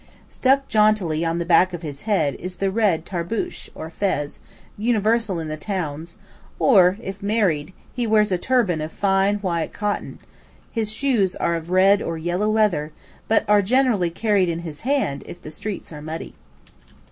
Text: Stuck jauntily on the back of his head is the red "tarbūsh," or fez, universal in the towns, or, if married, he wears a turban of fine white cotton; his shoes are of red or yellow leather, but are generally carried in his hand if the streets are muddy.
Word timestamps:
Stuck 0.29 0.67
jauntily 0.67 1.23
on 1.23 1.37
the 1.37 1.45
back 1.45 1.73
of 1.73 1.83
his 1.83 2.01
head 2.09 2.33
is 2.39 2.55
the 2.55 2.71
red 2.71 3.05
"tarbūsh," 3.05 3.69
or 3.75 3.91
fez, 3.91 4.39
universal 4.75 5.37
in 5.39 5.47
the 5.47 5.57
towns, 5.57 6.15
or, 6.57 6.97
if 7.03 7.21
married, 7.21 7.71
he 7.93 8.07
wears 8.07 8.31
a 8.31 8.37
turban 8.39 8.81
of 8.81 8.91
fine 8.91 9.35
white 9.45 9.73
cotton; 9.73 10.17
his 10.71 10.91
shoes 10.91 11.35
are 11.35 11.53
of 11.53 11.69
red 11.69 12.01
or 12.01 12.17
yellow 12.17 12.49
leather, 12.49 12.91
but 13.27 13.47
are 13.47 13.61
generally 13.61 14.09
carried 14.09 14.49
in 14.49 14.61
his 14.65 14.81
hand 14.81 15.21
if 15.27 15.39
the 15.39 15.51
streets 15.51 15.93
are 15.93 16.01
muddy. 16.01 16.33